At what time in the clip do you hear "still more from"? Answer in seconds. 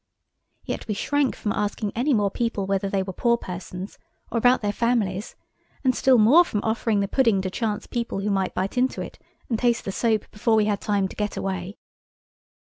5.95-6.63